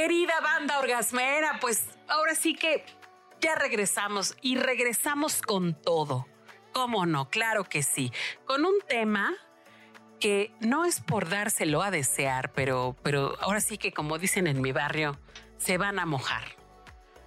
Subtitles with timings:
[0.00, 2.86] Querida banda orgasmera, pues ahora sí que
[3.38, 6.26] ya regresamos y regresamos con todo.
[6.72, 7.28] ¿Cómo no?
[7.28, 8.10] Claro que sí.
[8.46, 9.34] Con un tema
[10.18, 14.62] que no es por dárselo a desear, pero, pero ahora sí que como dicen en
[14.62, 15.20] mi barrio,
[15.58, 16.59] se van a mojar.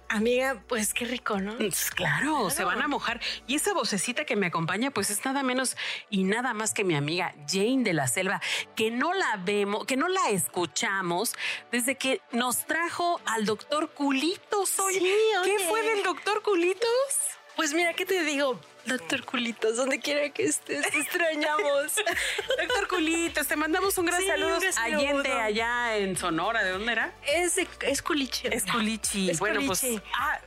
[0.08, 1.56] Amiga, pues qué rico, ¿no?
[1.56, 3.20] Pues claro, se van a mojar.
[3.46, 5.76] Y esa vocecita que me acompaña, pues es nada menos
[6.10, 8.40] y nada más que mi amiga Jane de la Selva,
[8.76, 11.34] que no la vemos, que no la escuchamos
[11.72, 14.78] desde que nos trajo al doctor Culitos.
[14.78, 15.00] Oye,
[15.44, 17.34] ¿qué fue del doctor Culitos?
[17.56, 18.60] Pues mira, ¿qué te digo?
[18.84, 21.92] Doctor Culitos, donde quiera que estés, te extrañamos.
[22.58, 26.62] Doctor Culitos, te mandamos un gran Sí, saludo allende allá en Sonora.
[26.64, 27.12] ¿De dónde era?
[27.26, 28.48] Es, de- es culichi.
[28.48, 29.30] Es Culichi.
[29.30, 29.92] Es bueno, Culichi.
[29.92, 30.38] pues ah,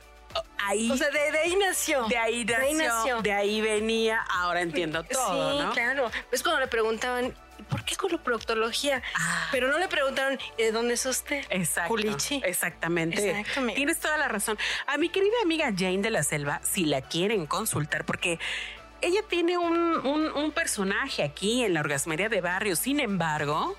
[0.58, 2.04] ahí, O sea, de, de ahí nació.
[2.04, 3.22] de ahí de ahí nació, nació.
[3.22, 4.24] de ahí venía.
[4.30, 5.72] Ahora entiendo todo, sí, ¿no?
[5.72, 6.10] claro.
[6.30, 7.32] Es cuando le preguntaban, ¿y
[7.68, 9.02] ¿por qué coloproctología?
[9.14, 9.48] Ah.
[9.52, 11.44] Pero no le preguntaron, ¿y ¿de dónde es usted?
[11.50, 11.88] Exacto.
[11.88, 12.40] Culichi.
[12.44, 13.30] Exactamente.
[13.30, 13.76] Exactamente.
[13.76, 14.58] Tienes toda la razón.
[14.86, 18.38] A mi querida amiga Jane de la Selva, si la quieren consultar, porque
[19.02, 23.76] ella tiene un, un- un personaje aquí en la orgasmería de barrio, sin embargo,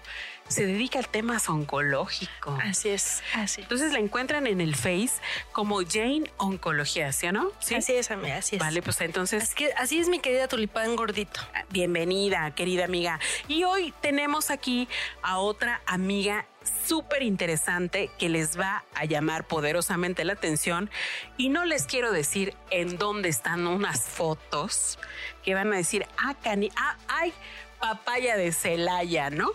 [0.48, 2.58] se dedica al tema oncológico.
[2.64, 3.62] Así es, así.
[3.62, 5.12] Entonces la encuentran en el Face
[5.52, 7.52] como Jane Oncología, ¿sí o no?
[7.60, 7.76] Sí.
[7.76, 8.60] Así es, amiga, así es.
[8.62, 11.40] Vale, pues entonces Así, que, así es mi querida tulipán gordito.
[11.70, 13.20] Bienvenida, querida amiga.
[13.48, 14.88] Y hoy tenemos aquí
[15.22, 16.48] a otra amiga
[16.86, 20.90] súper interesante que les va a llamar poderosamente la atención.
[21.38, 25.00] Y no les quiero decir en dónde están unas fotos
[25.44, 27.34] que van a decir, ah, cani, ah, ay,
[27.80, 29.50] papaya de Celaya, ¿no?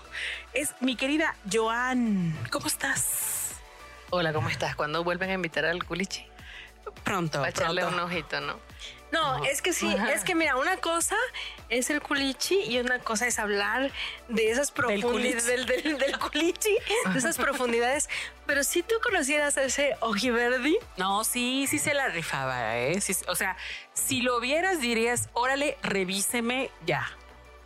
[0.52, 2.36] Es mi querida Joan.
[2.50, 3.54] ¿Cómo estás?
[4.10, 4.76] Hola, ¿cómo estás?
[4.76, 6.26] ¿Cuándo vuelven a invitar al culichi?
[7.02, 8.58] Pronto, Para echarle un ojito, ¿no?
[9.14, 11.16] No, es que sí, es que mira, una cosa
[11.68, 13.90] es el culichi y una cosa es hablar
[14.28, 16.76] de esas profundidades del, del, del culichi,
[17.12, 18.08] de esas profundidades.
[18.46, 23.00] Pero si tú conocieras a ese ojiverdi, No, sí, sí se la rifaba, ¿eh?
[23.00, 23.56] Sí, o sea,
[23.94, 27.06] si lo vieras dirías, órale, revíseme ya.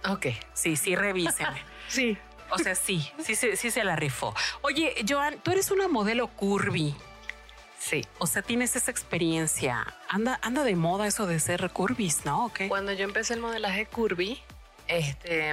[0.09, 0.27] Ok.
[0.55, 1.63] Sí, sí, revíseme.
[1.89, 2.17] sí.
[2.51, 4.35] O sea, sí, sí, se- sí se la rifó.
[4.63, 6.95] Oye, Joan, tú eres una modelo curvy.
[7.79, 8.05] Sí.
[8.19, 9.87] O sea, tienes esa experiencia.
[10.09, 12.47] Anda, anda de moda eso de ser curvis, ¿no?
[12.47, 12.69] ¿O qué?
[12.69, 14.41] Cuando yo empecé el modelaje curvy,
[14.89, 15.53] este.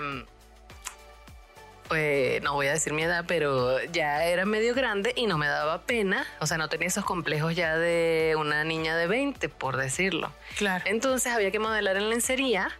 [1.88, 5.48] Pues no voy a decir mi edad, pero ya era medio grande y no me
[5.48, 6.26] daba pena.
[6.40, 10.32] O sea, no tenía esos complejos ya de una niña de 20, por decirlo.
[10.58, 10.84] Claro.
[10.88, 12.72] Entonces había que modelar en lencería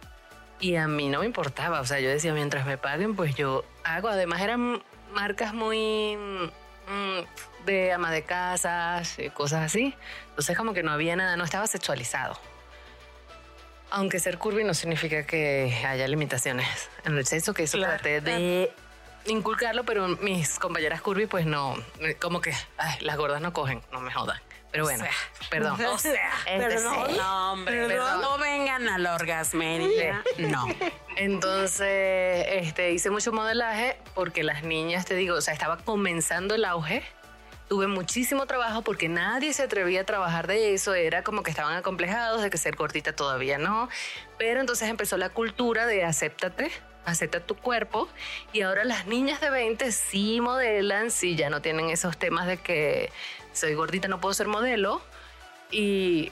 [0.58, 1.80] y a mí no me importaba.
[1.80, 4.08] O sea, yo decía, mientras me paguen, pues yo hago.
[4.08, 9.94] Además, eran marcas muy mm, de ama de casas, y cosas así.
[10.30, 12.38] Entonces, como que no había nada, no estaba sexualizado.
[13.90, 16.66] Aunque ser curvy no significa que haya limitaciones
[17.04, 17.94] en el sexo, que eso Claro.
[17.94, 18.72] traté de
[19.26, 21.76] inculcarlo, pero mis compañeras curvy, pues no,
[22.20, 24.40] como que ay, las gordas no cogen, no me jodan.
[24.72, 25.12] Pero bueno, sea,
[25.48, 25.80] perdón.
[25.86, 26.12] O sea,
[26.46, 26.94] Este, perdón.
[27.08, 27.16] sí.
[27.16, 28.20] no, hombre, Perdón.
[28.20, 30.22] no vengan a la orgasmería.
[30.38, 30.66] No.
[31.16, 36.64] Entonces, este, hice mucho modelaje porque las niñas, te digo, o sea, estaba comenzando el
[36.64, 37.02] auge.
[37.68, 40.94] Tuve muchísimo trabajo porque nadie se atrevía a trabajar de eso.
[40.94, 43.88] Era como que estaban acomplejados de que ser cortita todavía no.
[44.38, 46.70] Pero entonces empezó la cultura de acéptate,
[47.04, 48.08] acepta tu cuerpo.
[48.52, 52.58] Y ahora las niñas de 20 sí modelan, sí ya no tienen esos temas de
[52.58, 53.10] que
[53.52, 55.02] soy gordita, no puedo ser modelo.
[55.72, 56.30] Y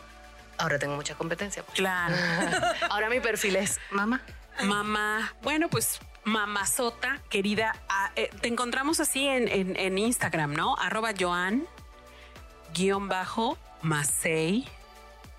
[0.58, 1.64] ahora tengo mucha competencia.
[1.64, 1.76] pues.
[1.76, 2.14] Claro.
[2.90, 4.22] Ahora mi perfil es mamá.
[4.62, 7.74] Mamá, bueno, pues mamazota, querida,
[8.16, 10.76] eh, te encontramos así en, en- en Instagram, ¿no?
[10.78, 11.66] Arroba Joan,
[12.74, 14.66] guion bajo, Masei.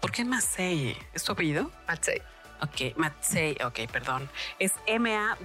[0.01, 0.97] ¿Por qué Masei?
[1.13, 1.71] ¿Es tu apellido?
[1.87, 2.21] Matsei.
[2.61, 4.29] Ok, Matsei, ok, perdón.
[4.59, 5.35] Es M-A-Z-E-Y.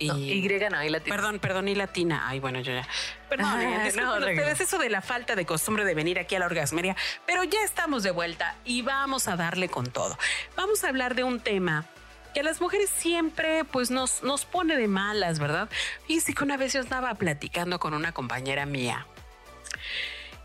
[0.00, 1.14] Y, No, y no, y latina.
[1.14, 2.24] Perdón, perdón, y latina.
[2.26, 2.88] Ay, bueno, yo ya.
[3.28, 6.46] Perdón, Ah, no, ustedes eso de la falta de costumbre de venir aquí a la
[6.46, 10.18] orgasmería, pero ya estamos de vuelta y vamos a darle con todo.
[10.56, 11.84] Vamos a hablar de un tema
[12.32, 15.68] que a las mujeres siempre pues nos, nos pone de malas, ¿verdad?
[16.06, 19.06] Fíjense que una vez yo estaba platicando con una compañera mía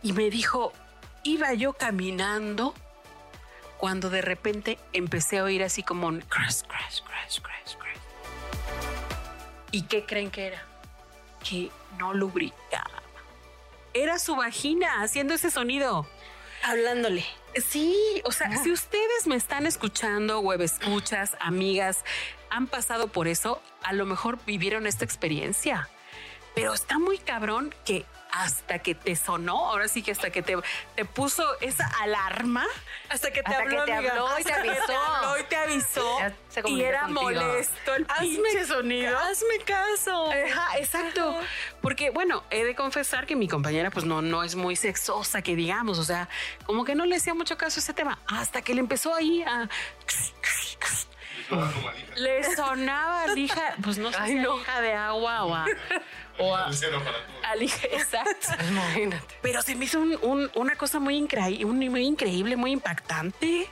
[0.03, 0.73] y me dijo,
[1.23, 2.73] iba yo caminando
[3.77, 7.84] cuando de repente empecé a oír así como un crash, crash, crash, crash, crash.
[9.75, 10.63] ¿Y qué creen que era?
[11.43, 13.03] Que no lubricaba.
[13.93, 16.07] Era su vagina haciendo ese sonido.
[16.63, 17.25] Hablándole.
[17.67, 17.93] Sí,
[18.23, 22.05] o sea, si ustedes me están escuchando, web escuchas, amigas,
[22.49, 25.89] han pasado por eso, a lo mejor vivieron esta experiencia.
[26.55, 28.05] Pero está muy cabrón que
[28.37, 30.57] hasta que te sonó, ahora sí que hasta que te,
[30.95, 32.65] te puso esa alarma,
[33.09, 35.01] hasta que te, Hasta habló, que te habló y te avisó.
[35.01, 37.21] habló y te avisó Ya se y era contigo.
[37.21, 39.17] molesto el pinche sonido.
[39.17, 40.31] Hazme caso.
[40.31, 41.37] Ajá, exacto.
[41.81, 45.55] Porque, bueno, he de confesar que mi compañera, pues no, no es muy sexosa, que
[45.55, 45.97] digamos.
[45.99, 46.27] O sea,
[46.65, 48.19] como que no le hacía mucho caso a ese tema.
[48.27, 49.69] Hasta que le empezó ahí a.
[52.15, 54.57] Le sonaba lija, pues no sé Ay, no.
[54.57, 55.65] lija de agua o a.
[56.37, 58.47] O a, a lija, exacto.
[58.69, 59.23] Imagínate.
[59.41, 63.69] Pero se me hizo un- un- una cosa muy, increíble, muy increíble, muy impactante.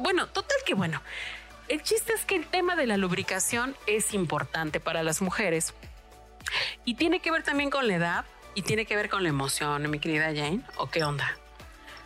[0.00, 1.02] Bueno, total que bueno.
[1.68, 5.74] El chiste es que el tema de la lubricación es importante para las mujeres
[6.86, 8.24] y tiene que ver también con la edad
[8.54, 10.62] y tiene que ver con la emoción, mi querida Jane.
[10.78, 11.36] ¿O qué onda?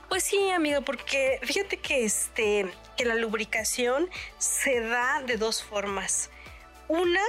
[0.09, 2.67] Pues sí, amiga, porque fíjate que este
[2.97, 4.09] que la lubricación
[4.39, 6.31] se da de dos formas.
[6.89, 7.21] Una,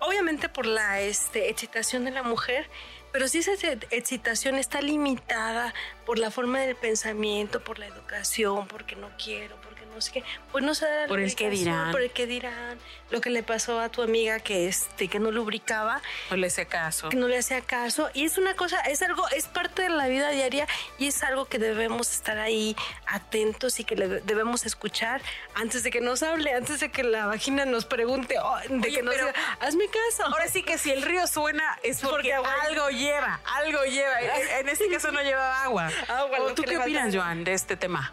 [0.00, 2.68] obviamente por la este, excitación de la mujer,
[3.12, 5.72] pero si esa ex- excitación está limitada
[6.04, 10.24] por la forma del pensamiento, por la educación, porque no quiero, porque no sé qué,
[10.52, 11.92] pues no se da Por el qué lubricación, dirán.
[11.92, 12.78] Por el que dirán.
[13.10, 16.66] Lo que le pasó a tu amiga que este que no lubricaba, No le hice
[16.66, 17.08] caso.
[17.08, 20.06] que no le hacía caso y es una cosa, es algo, es parte de la
[20.08, 20.66] vida diaria
[20.98, 22.76] y es algo que debemos estar ahí
[23.06, 25.22] atentos y que le debemos escuchar
[25.54, 28.96] antes de que nos hable, antes de que la vagina nos pregunte, oh, de Oye,
[28.96, 30.26] que nos pero- diga, hazme caso.
[30.26, 34.20] Ahora sí que si el río suena es porque, algo lleva, algo lleva.
[34.60, 35.90] En, este caso no llevaba agua.
[36.08, 37.14] Agua, ¿O lo ¿Tú que qué opinas.
[37.14, 38.12] Joan, de este tema?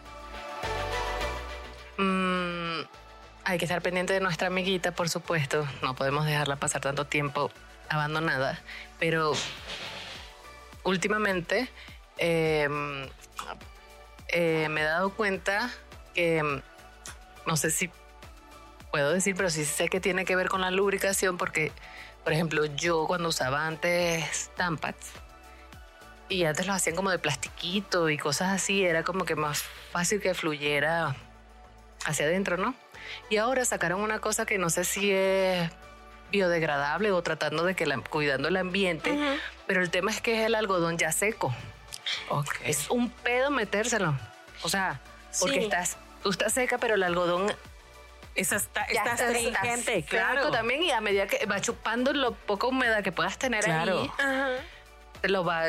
[3.45, 5.67] Hay que estar pendiente de nuestra amiguita, por supuesto.
[5.81, 7.51] No podemos dejarla pasar tanto tiempo
[7.89, 8.59] abandonada.
[8.99, 9.33] Pero
[10.83, 11.69] últimamente
[12.17, 12.67] eh,
[14.29, 15.69] eh, me he dado cuenta
[16.13, 16.61] que mm,
[17.45, 17.89] no sé si
[18.91, 21.71] puedo decir, pero sí sé que tiene que ver con la lubricación porque,
[22.23, 24.95] por ejemplo, yo cuando usaba antes Tampax
[26.29, 30.21] y antes los hacían como de plastiquito y cosas así, era como que más fácil
[30.21, 31.15] que fluyera
[32.05, 32.75] hacia adentro, ¿no?
[33.29, 35.69] Y ahora sacaron una cosa que no sé si es
[36.31, 39.23] biodegradable o tratando de que la, cuidando el ambiente, Ujú.
[39.67, 41.53] pero el tema es que es el algodón ya seco.
[42.29, 42.55] Ok.
[42.65, 44.17] Es un pedo metérselo.
[44.63, 44.99] O sea,
[45.39, 45.63] porque Sí.
[45.65, 47.53] estás, tú estás seca, pero el algodón
[48.35, 50.49] Esa está, ya está está- está claro.
[50.49, 53.99] también y a medida que va chupando lo poca humedad que puedas tener Claro.
[54.01, 54.49] ahí, Ajá.
[55.21, 55.65] te lo va,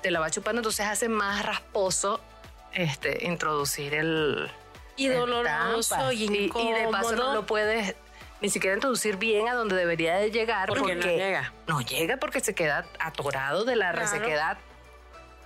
[0.00, 2.20] te la va chupando, entonces hace más rasposo
[2.72, 4.50] este, introducir el
[4.96, 6.70] Y doloroso y incómodo.
[6.76, 7.94] y de paso no lo puedes
[8.40, 11.52] ni siquiera introducir bien a donde debería de llegar Porque no llega.
[11.66, 14.00] no llega porque se queda atorado de la Claro.
[14.12, 14.58] resequedad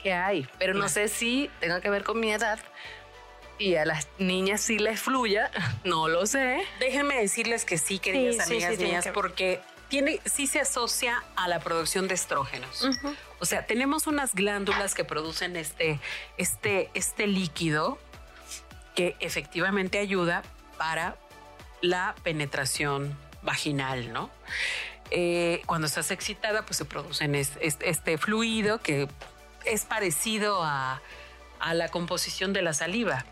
[0.02, 0.48] que hay.
[0.58, 2.58] Pero no sé si tenga que ver con mi edad
[3.58, 5.50] y a las niñas sí les fluya,
[5.84, 6.62] no lo sé.
[6.80, 10.60] Déjenme decirles que sí, queridas Sí, sí, amigas sí, mías, que porque tiene, sí se
[10.60, 12.88] asocia a la producción de estrógenos.
[13.40, 16.00] O sea, tenemos unas glándulas que producen este,
[16.38, 17.98] este, este líquido
[18.94, 20.42] que efectivamente ayuda
[20.78, 21.16] para
[21.82, 24.30] la penetración vaginal, ¿no?
[25.10, 29.08] Eh, cuando estás excitada, pues se producen es- es- este, fluido que
[29.64, 31.00] es parecido a,
[31.58, 33.24] a la composición de la saliva.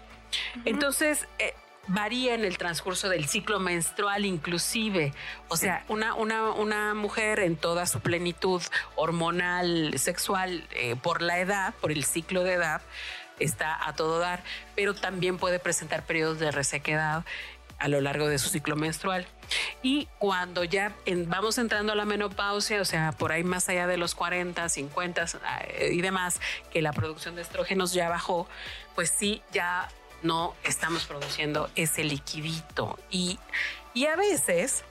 [0.64, 1.54] Entonces, eh,
[1.86, 5.14] varía en el transcurso del ciclo menstrual inclusive.
[5.48, 8.60] O sea, una, una, una mujer en toda su plenitud
[8.96, 12.82] hormonal, sexual, eh, por la edad, por el ciclo de edad,
[13.38, 14.42] está a todo dar,
[14.74, 17.24] pero también puede presentar periodos de resequedad
[17.78, 19.26] a lo largo de su ciclo menstrual.
[19.82, 20.94] Y cuando ya
[21.26, 25.24] vamos entrando a la menopausia, o sea, por ahí más allá de los 40, 50
[25.68, 26.40] eh, y demás,
[26.72, 28.48] que la producción de estrógenos ya bajó,
[28.94, 29.88] pues sí, ya
[30.22, 32.98] no estamos produciendo ese liquidito.
[33.10, 33.38] Y,
[33.94, 34.84] y a veces,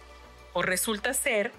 [0.54, 1.52] o resulta ser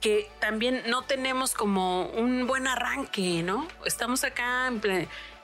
[0.00, 3.68] que también no tenemos como un buen arranque, ¿no?
[3.86, 4.80] Estamos acá en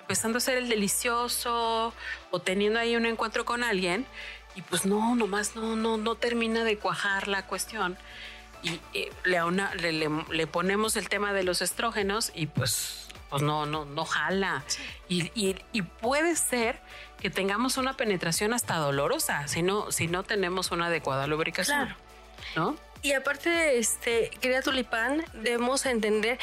[0.08, 1.92] empezando a hacer el delicioso
[2.30, 4.06] o teniendo ahí un encuentro con alguien
[4.54, 7.98] y pues no, nomás no, no, no termina de cuajar la cuestión.
[8.62, 13.08] Y eh, le, auna- le, le- le ponemos el tema de los estrógenos y pues,
[13.28, 14.64] pues no, no, no jala.
[15.10, 16.80] Y, y- y puede ser
[17.20, 21.84] que tengamos una penetración hasta dolorosa si no, si no tenemos una adecuada lubricación.
[21.84, 21.96] Claro.
[22.56, 22.76] ¿No?
[23.02, 26.38] Y aparte, este, querida Tulipán, debemos entender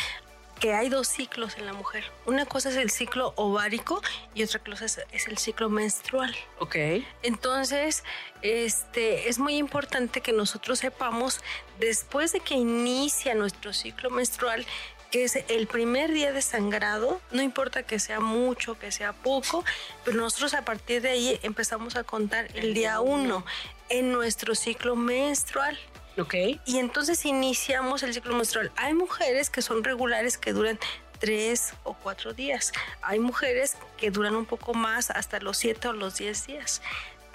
[0.60, 2.06] que hay dos ciclos en la mujer.
[2.26, 4.02] Una cosa es el ciclo ovárico
[4.34, 6.36] y otra cosa es, es, el ciclo menstrual.
[6.60, 6.76] Ok.
[7.24, 8.04] Entonces,
[8.42, 11.42] este, es muy importante que nosotros sepamos,
[11.80, 14.66] después de que inicia nuestro ciclo menstrual,
[15.12, 19.64] que es el primer día de sangrado, no importa que sea mucho, que sea poco,
[20.04, 23.46] pero nosotros a partir de ahí empezamos a contar el día uno
[23.90, 25.78] en nuestro ciclo menstrual.
[26.18, 26.34] Ok.
[26.66, 28.72] Y entonces iniciamos el ciclo menstrual.
[28.78, 30.80] Hay mujeres que son regulares que duran
[31.20, 32.72] tres o cuatro días.
[33.02, 36.82] Hay mujeres que duran un poco más, hasta los siete o los diez días.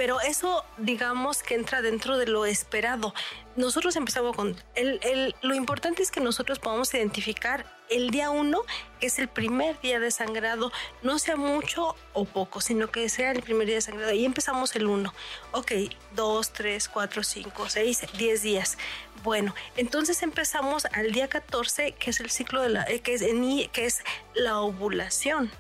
[0.01, 3.13] Pero eso, digamos, que entra dentro de lo esperado.
[3.55, 4.57] Nosotros empezamos con...
[4.75, 8.63] El, el, lo importante es que nosotros podamos identificar el día uno,
[8.99, 13.33] que es el primer día de sangrado, no sea mucho o poco, sino que sea
[13.33, 14.15] el primer día de sangrado.
[14.15, 15.13] Y empezamos el uno.
[15.53, 15.73] Ok,
[16.13, 18.79] dos, tres, cuatro, cinco, seis, diez días.
[19.23, 23.23] Bueno, entonces empezamos al día 14, que es el ciclo de la, eh, que es,
[23.71, 24.03] que es
[24.33, 25.51] la ovulación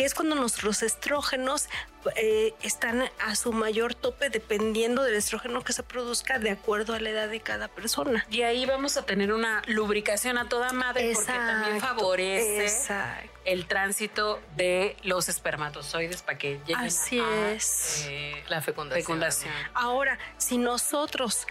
[0.00, 1.68] que es cuando nuestros estrógenos
[2.16, 7.00] eh, están a su mayor tope dependiendo del estrógeno que se produzca de acuerdo a
[7.00, 8.26] la edad de cada persona.
[8.30, 12.70] Y ahí vamos a tener una lubricación a toda madre porque también favorece
[13.44, 18.06] el tránsito de los espermatozoides para que lleguen Así a es.
[18.08, 19.02] Eh, la fecundación.
[19.02, 19.54] fecundación.
[19.74, 21.46] Ahora, si nosotros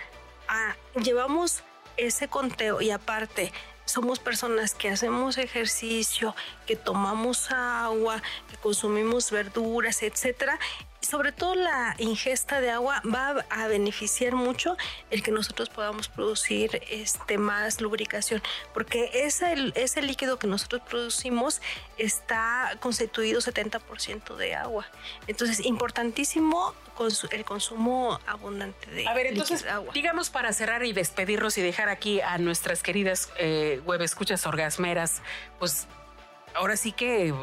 [0.48, 1.64] ah, llevamos
[1.98, 3.52] ese conteo y aparte
[3.90, 10.60] somos personas que hacemos ejercicio, que tomamos agua, que consumimos verduras, etcétera,
[11.02, 14.76] sobre todo la ingesta de agua va a beneficiar mucho
[15.10, 18.42] el que nosotros podamos producir este más lubricación
[18.74, 21.62] porque ese, ese líquido que nosotros producimos
[21.98, 24.86] está constituido 70% de agua
[25.28, 26.74] entonces importantísimo
[27.32, 29.94] el consumo abundante de a ver entonces agua.
[29.94, 35.22] digamos para cerrar y despedirnos y dejar aquí a nuestras queridas eh, web escuchas orgasmeras
[35.60, 35.88] pues
[36.56, 37.34] ahora sí que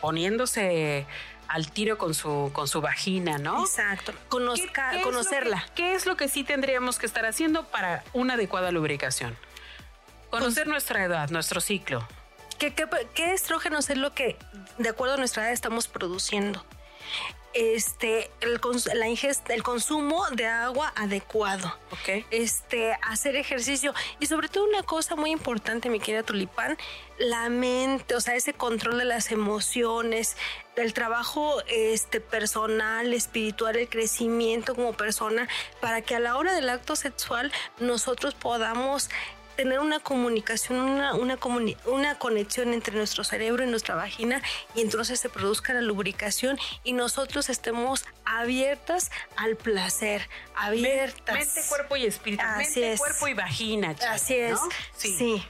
[0.00, 1.06] poniéndose
[1.48, 3.62] al tiro con su, con su vagina, ¿no?
[3.62, 4.12] Exacto.
[4.28, 5.64] Conozca, conocerla.
[5.74, 9.36] ¿Qué es lo que sí tendríamos que estar haciendo para una adecuada lubricación?
[10.30, 12.06] Conocer nuestra edad, nuestro ciclo.
[12.58, 14.36] ¿Qué, qué, qué estrógenos es lo que,
[14.78, 16.64] de acuerdo a nuestra edad, estamos produciendo?
[17.56, 18.60] este, el,
[18.94, 21.74] la ingesta, el consumo de agua adecuado.
[22.02, 22.26] Okay.
[22.30, 23.94] Este, hacer ejercicio.
[24.20, 26.76] Y sobre todo una cosa muy importante, mi querida Tulipán,
[27.18, 30.36] la mente, o sea, ese control de las emociones,
[30.76, 35.48] del trabajo este, personal, espiritual, el crecimiento como persona,
[35.80, 39.08] para que a la hora del acto sexual nosotros podamos
[39.56, 41.38] tener una comunicación, una, una,
[41.86, 44.42] una conexión entre nuestro cerebro y nuestra vagina
[44.74, 51.34] y entonces se produzca la lubricación y nosotros estemos abiertas al placer, abiertas.
[51.34, 52.44] Mente, cuerpo y espíritu.
[52.56, 53.96] mente, cuerpo y vagina.
[54.10, 54.60] Así es.
[54.94, 55.16] Sí.
[55.16, 55.42] sí.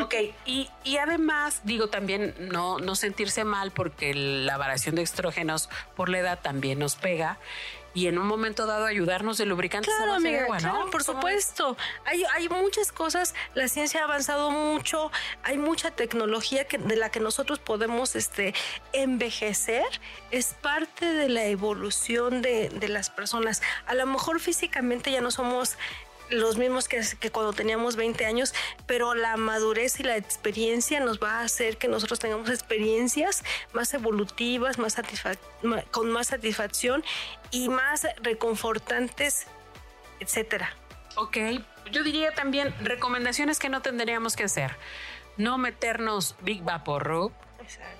[0.00, 0.14] Ok,
[0.44, 6.08] y, y, además, digo también no, no sentirse mal porque la variación de estrógenos por
[6.08, 7.38] la edad también nos pega
[7.96, 11.78] y en un momento dado ayudarnos de lubricantes claro, a amiga, agua, claro, por supuesto.
[12.04, 15.10] Hay, hay muchas cosas, la ciencia ha avanzado mucho,
[15.42, 18.52] hay mucha tecnología que, de la que nosotros podemos este,
[18.92, 19.86] envejecer,
[20.30, 23.62] es parte de la evolución de, de las personas.
[23.86, 25.78] A lo mejor físicamente ya no somos
[26.30, 28.54] los mismos que, que, cuando teníamos 20 años,
[28.86, 33.92] pero la madurez y la experiencia nos va a hacer que nosotros tengamos experiencias más
[33.94, 34.96] evolutivas, más
[35.90, 37.04] con más satisfacción
[37.50, 39.46] y más reconfortantes,
[40.20, 40.74] etcétera.
[41.16, 41.38] Ok,
[41.90, 44.76] yo diría también recomendaciones que no tendríamos que hacer.
[45.36, 47.32] No meternos Big Vapor Rub.
[47.60, 47.96] Exacto.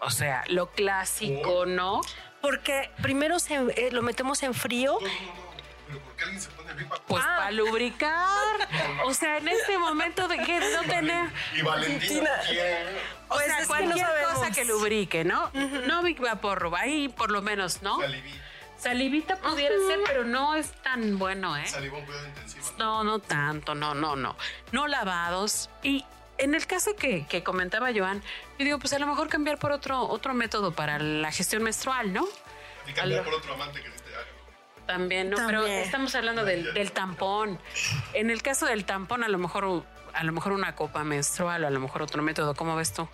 [0.00, 2.00] O sea, lo clásico, ¿no?
[2.40, 4.98] Porque primero se, eh, lo metemos en frío.
[6.00, 7.04] ¿Por qué alguien se pone Big Vapor?
[7.06, 7.34] Pues Ah.
[7.38, 8.68] para lubricar.
[9.04, 11.30] O sea, en este momento de que no tener.
[11.54, 12.98] Y Valentina quiere.
[13.28, 15.50] O Pues sea, es que cualquier no cosa que lubrique, ¿no?
[15.86, 18.00] No Big Vapor Rub, ahí por lo menos, ¿no?
[18.00, 18.38] Salivita.
[18.76, 21.66] Salivita pudiera ser, pero no es tan bueno, ¿eh?
[21.66, 22.66] Salivón cuidado intensivo.
[22.78, 24.36] No, no tanto, no, no, no.
[24.72, 25.70] No lavados.
[25.84, 26.04] Y
[26.38, 28.20] en el caso que, que comentaba Joan,
[28.58, 32.12] yo digo, pues a lo mejor cambiar por otro, otro método para la gestión menstrual,
[32.12, 32.26] ¿no?
[32.88, 33.88] Y cambiar por otro amante que
[34.86, 35.36] También, ¿no?
[35.46, 37.58] Pero estamos hablando del, del tampón.
[38.14, 41.66] En el caso del tampón, a lo mejor, a lo mejor una copa menstrual, o
[41.66, 42.54] a lo mejor otro método.
[42.54, 43.08] ¿Cómo ves tú?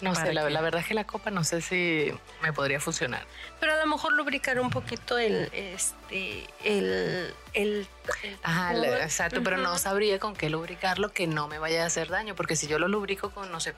[0.00, 2.10] No ¿Para sé, la, verdad es que la copa no sé si
[2.42, 3.26] me podría funcionar.
[3.60, 7.86] Pero a lo mejor lubricar un poquito el, este, el, el,
[8.22, 11.86] el Ajá, la- exacto, pero no sabría con qué lubricarlo que no me vaya a
[11.86, 13.74] hacer daño, porque si yo lo lubrico con, no sé,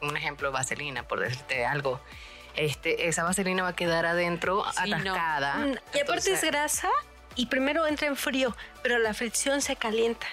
[0.00, 2.00] un ejemplo, vaselina, por decirte algo,
[2.56, 5.54] este, esa vaselina va a quedar adentro Sí, atascada.
[5.56, 6.88] Mm, Y aparte Entonces, es grasa
[7.34, 10.26] y primero entra en frío, pero la fricción se calienta.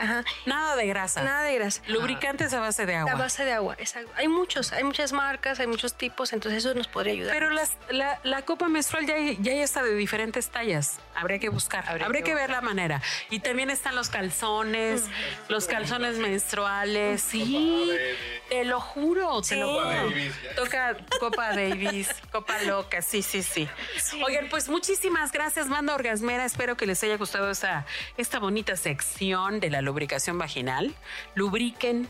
[0.00, 0.22] Ajá.
[0.46, 1.22] Nada de grasa.
[1.24, 1.82] Nada de grasa.
[1.88, 3.10] Lubricantes a base de agua.
[3.12, 4.12] A base de agua, exacto.
[4.14, 7.34] Hay muchos, hay muchas marcas, hay muchos tipos, entonces eso nos podría ayudar.
[7.34, 11.00] Pero las- la, la copa menstrual ya, ya está de diferentes tallas.
[11.16, 11.84] Habría que buscar.
[11.88, 13.02] Habría, Habría que, que ver la manera.
[13.30, 15.02] Y también están los calzones,
[15.48, 17.20] los calzones menstruales.
[17.20, 17.90] Sí,
[18.48, 19.72] te lo juro, te lo Sí.
[19.74, 19.88] juro.
[19.90, 20.34] Davis.
[20.56, 23.68] Toca Copa Davis, Copa Loca, sí, sí, sí,
[24.24, 26.44] Oigan, pues muchísimas gracias, Banda Orgasmera.
[26.44, 27.86] Espero que les haya gustado esta,
[28.16, 30.94] esta bonita sección de la lubricación vaginal.
[31.34, 32.08] Lubriquen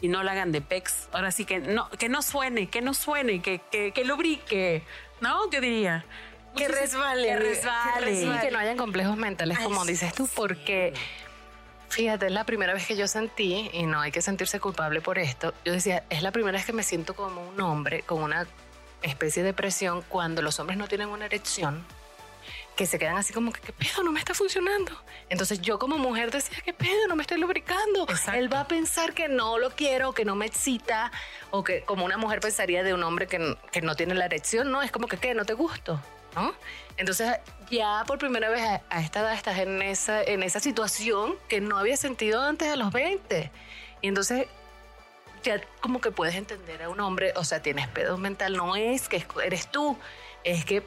[0.00, 1.08] y no la hagan de pex.
[1.12, 4.82] Ahora sí que no, que no suene, que no suene, que, que, que lubrique,
[5.20, 5.50] ¿no?
[5.50, 6.04] Yo diría.
[6.56, 8.12] Que resbale, Que que resbale.
[8.22, 10.92] Y que no hayan complejos mentales, Ay, como sí, dices tú, porque
[11.94, 15.18] fíjate, es la primera vez que yo sentí, y no hay que sentirse culpable por
[15.18, 18.48] esto, yo decía, es la primera vez que me siento como un hombre con una
[19.02, 21.86] especie de presión cuando los hombres no tienen una erección,
[22.74, 24.02] que se quedan así como que, ¿qué pedo?
[24.02, 24.90] No me está funcionando.
[25.28, 27.06] Entonces yo como mujer decía, ¿qué pedo?
[27.06, 28.02] No me estoy lubricando.
[28.08, 28.40] Exacto.
[28.40, 31.12] Él va a pensar que no lo quiero, que no me excita,
[31.52, 34.72] o que como una mujer pensaría de un hombre que, que no tiene la erección,
[34.72, 35.34] no, es como que, ¿qué?
[35.34, 36.00] No te gusto,
[36.34, 36.54] ¿no?
[36.96, 37.38] Entonces
[37.70, 41.60] ya por primera vez a, a esta edad estás en esa, en esa situación que
[41.60, 43.50] no había sentido antes a los 20.
[44.02, 44.46] Y entonces
[45.42, 49.08] ya como que puedes entender a un hombre, o sea, tienes pedo mental, no es
[49.08, 49.96] que eres tú,
[50.42, 50.82] es que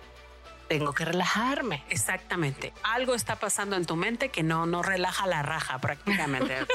[0.68, 1.84] tengo que relajarme.
[1.90, 2.74] Exactamente.
[2.84, 6.58] Algo está pasando en tu mente que no, no relaja la raja prácticamente.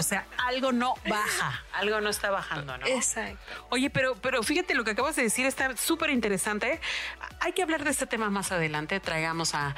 [0.00, 2.86] o sea, algo no baja, algo no está bajando, ¿no?
[2.86, 3.38] Exacto.
[3.68, 6.80] Oye, pero, pero fíjate lo que acabas de decir, está súper interesante.
[7.40, 8.98] Hay que hablar de este tema más adelante.
[8.98, 9.74] Traigamos a.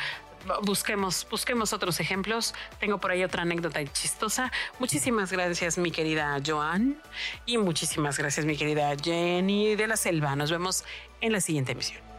[0.62, 2.55] Busquemos, busquemos otros ejemplos.
[2.81, 4.50] Tengo por ahí otra anécdota chistosa.
[4.81, 7.00] Muchísimas gracias, mi querida Joan.
[7.47, 10.35] Y muchísimas gracias, mi querida Jenny de la Selva.
[10.35, 10.85] Nos vemos
[11.21, 12.12] en la siguiente emisión.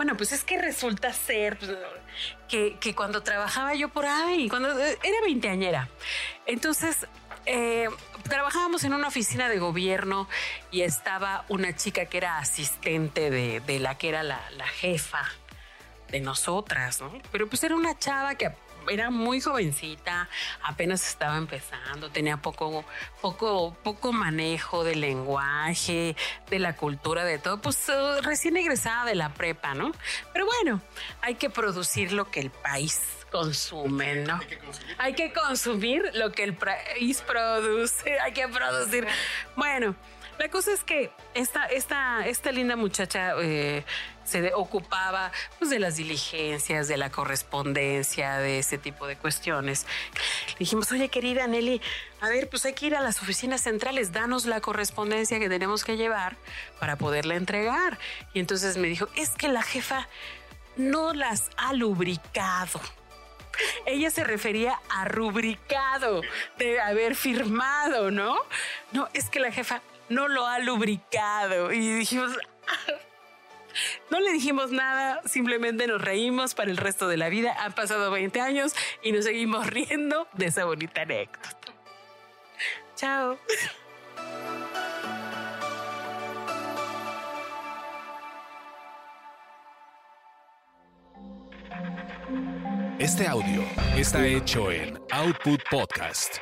[0.00, 1.72] Bueno, pues es que resulta ser pues,
[2.48, 5.90] que, que cuando trabajaba yo por ahí, cuando eh, era veinteañera,
[6.46, 7.06] entonces
[7.44, 7.86] eh,
[8.22, 10.26] trabajábamos en una oficina de gobierno
[10.70, 15.22] y estaba una chica que era asistente de, la que era la, la jefa
[16.08, 17.12] de nosotras, ¿no?
[17.30, 18.52] Pero pues era una chava que
[18.88, 20.28] era muy jovencita,
[20.62, 22.84] apenas estaba empezando, tenía poco,
[23.20, 26.16] poco, poco manejo del lenguaje,
[26.48, 29.92] de la cultura, de todo, pues eh, recién egresada de la prepa, ¿no?
[30.32, 30.80] Pero bueno,
[31.20, 33.00] hay que producir lo que el país
[33.30, 34.38] consume, ¿no?
[34.38, 34.96] Hay que consumir.
[34.98, 39.06] Hay que consumir lo que el país produce, hay que producir.
[39.56, 39.94] Bueno,
[40.38, 43.84] la cosa es que esta, esta, esta linda muchacha eh,
[44.30, 49.86] se ocupaba pues, de las diligencias, de la correspondencia, de ese tipo de cuestiones.
[50.48, 51.80] Le dijimos, oye querida Nelly,
[52.20, 55.84] a ver, pues hay que ir a las oficinas centrales, danos la correspondencia que tenemos
[55.84, 56.36] que llevar
[56.78, 57.98] para poderla entregar.
[58.34, 60.08] Y entonces me dijo, es que la jefa
[60.76, 62.80] no las ha lubricado.
[63.84, 66.22] Ella se refería a rubricado,
[66.58, 68.36] de haber firmado, ¿no?
[68.92, 71.72] No, es que la jefa no lo ha lubricado.
[71.72, 72.32] Y dijimos.
[74.10, 77.54] No le dijimos nada, simplemente nos reímos para el resto de la vida.
[77.60, 81.72] Han pasado 20 años y nos seguimos riendo de esa bonita anécdota.
[82.96, 83.38] Chao.
[92.98, 93.64] Este audio
[93.96, 96.36] está hecho en Output Podcast.